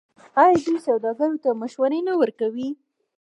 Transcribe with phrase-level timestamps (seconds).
[0.41, 2.69] آیا دوی سوداګرو ته مشورې نه ورکوي؟